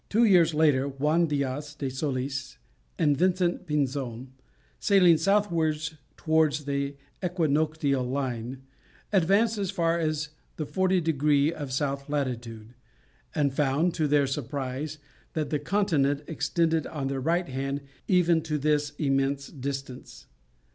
[0.09, 2.57] Two years later Juan Diaz de Solis
[2.97, 4.29] and Vincent Pinzon
[4.79, 8.63] sailing southwards towards the equinoctial line,
[9.13, 12.73] advanced as far as the 40 degrees of south latitude,
[13.35, 14.97] and found, to their surprise,
[15.33, 20.25] that the continent extended on their right hand even to this immense distance.